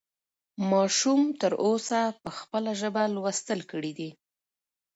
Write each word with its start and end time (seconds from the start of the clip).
ماشوم 0.71 1.21
تر 1.41 1.51
اوسه 1.65 1.99
په 2.21 2.29
خپله 2.39 2.71
ژبه 2.81 3.03
لوستل 3.15 3.59
کړي 3.71 3.91
دي. 3.99 4.09